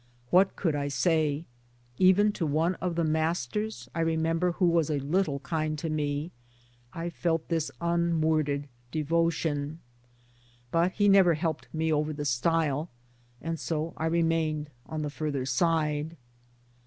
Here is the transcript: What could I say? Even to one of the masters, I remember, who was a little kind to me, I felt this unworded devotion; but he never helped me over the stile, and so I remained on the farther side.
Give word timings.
What 0.31 0.55
could 0.55 0.73
I 0.75 0.87
say? 0.87 1.45
Even 1.99 2.31
to 2.31 2.43
one 2.47 2.73
of 2.81 2.95
the 2.95 3.03
masters, 3.03 3.87
I 3.93 3.99
remember, 3.99 4.53
who 4.53 4.65
was 4.65 4.89
a 4.89 4.97
little 4.97 5.37
kind 5.41 5.77
to 5.77 5.91
me, 5.91 6.31
I 6.91 7.11
felt 7.11 7.49
this 7.49 7.69
unworded 7.79 8.67
devotion; 8.89 9.77
but 10.71 10.93
he 10.93 11.07
never 11.07 11.35
helped 11.35 11.67
me 11.71 11.93
over 11.93 12.13
the 12.13 12.25
stile, 12.25 12.89
and 13.43 13.59
so 13.59 13.93
I 13.95 14.07
remained 14.07 14.71
on 14.87 15.03
the 15.03 15.11
farther 15.11 15.45
side. 15.45 16.17